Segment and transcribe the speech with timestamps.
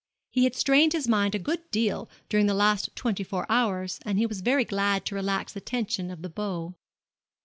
[0.31, 4.17] He had strained his mind a good deal during the last twenty four hours, and
[4.17, 6.73] he was very glad to relax the tension of the bow.